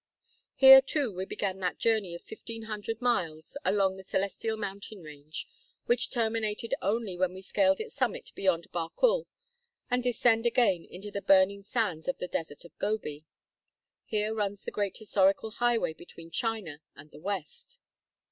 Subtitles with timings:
[0.55, 5.47] Here, too, we began that journey of 1500 miles along the Celestial mountain range
[5.85, 9.27] which terminated only when we scaled its summit beyond Barkul
[9.91, 13.25] to descend again into the burning sands of the Desert of Gobi.
[14.03, 17.77] Here runs the great historical highway between China and the West.